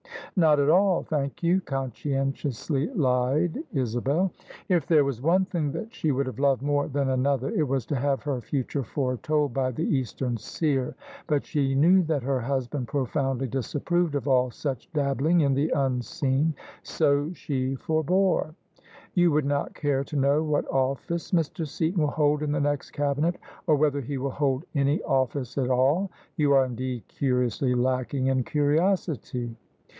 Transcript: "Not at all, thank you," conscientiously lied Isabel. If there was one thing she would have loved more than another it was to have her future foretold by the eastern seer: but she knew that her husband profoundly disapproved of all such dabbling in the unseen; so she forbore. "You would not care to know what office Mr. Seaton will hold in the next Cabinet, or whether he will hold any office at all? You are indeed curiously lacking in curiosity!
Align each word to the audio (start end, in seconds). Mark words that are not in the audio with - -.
"Not 0.35 0.59
at 0.59 0.69
all, 0.69 1.03
thank 1.03 1.43
you," 1.43 1.59
conscientiously 1.61 2.87
lied 2.95 3.59
Isabel. 3.73 4.31
If 4.69 4.87
there 4.87 5.03
was 5.03 5.21
one 5.21 5.45
thing 5.45 5.85
she 5.91 6.11
would 6.11 6.25
have 6.25 6.39
loved 6.39 6.63
more 6.63 6.87
than 6.87 7.09
another 7.09 7.49
it 7.51 7.67
was 7.67 7.85
to 7.87 7.95
have 7.97 8.23
her 8.23 8.41
future 8.41 8.83
foretold 8.83 9.53
by 9.53 9.69
the 9.71 9.83
eastern 9.83 10.37
seer: 10.37 10.95
but 11.27 11.45
she 11.45 11.75
knew 11.75 12.01
that 12.03 12.23
her 12.23 12.39
husband 12.39 12.87
profoundly 12.87 13.47
disapproved 13.47 14.15
of 14.15 14.27
all 14.27 14.49
such 14.49 14.91
dabbling 14.93 15.41
in 15.41 15.53
the 15.53 15.69
unseen; 15.69 16.55
so 16.81 17.31
she 17.33 17.75
forbore. 17.75 18.55
"You 19.13 19.29
would 19.31 19.45
not 19.45 19.75
care 19.75 20.03
to 20.05 20.15
know 20.15 20.41
what 20.41 20.67
office 20.71 21.31
Mr. 21.31 21.67
Seaton 21.67 22.01
will 22.01 22.09
hold 22.09 22.41
in 22.41 22.51
the 22.53 22.59
next 22.61 22.89
Cabinet, 22.91 23.35
or 23.67 23.75
whether 23.75 24.01
he 24.01 24.17
will 24.17 24.31
hold 24.31 24.63
any 24.73 25.03
office 25.03 25.57
at 25.59 25.69
all? 25.69 26.09
You 26.37 26.53
are 26.53 26.65
indeed 26.65 27.03
curiously 27.07 27.75
lacking 27.75 28.27
in 28.27 28.43
curiosity! 28.43 29.55